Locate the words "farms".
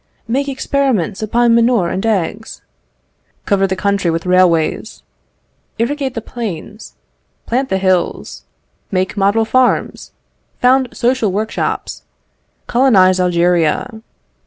9.45-10.11